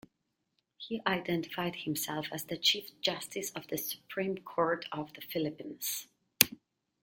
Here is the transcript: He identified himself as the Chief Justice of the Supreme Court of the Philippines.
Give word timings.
He 0.79 1.03
identified 1.05 1.75
himself 1.75 2.25
as 2.31 2.45
the 2.45 2.57
Chief 2.57 2.99
Justice 3.01 3.51
of 3.51 3.67
the 3.67 3.77
Supreme 3.77 4.39
Court 4.39 4.85
of 4.91 5.13
the 5.13 5.21
Philippines. 5.21 6.07